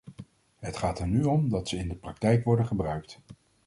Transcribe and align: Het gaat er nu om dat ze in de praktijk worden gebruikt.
Het 0.59 0.77
gaat 0.77 0.99
er 0.99 1.07
nu 1.07 1.23
om 1.23 1.49
dat 1.49 1.67
ze 1.67 1.77
in 1.77 1.87
de 1.89 1.95
praktijk 1.95 2.43
worden 2.43 2.65
gebruikt. 2.67 3.19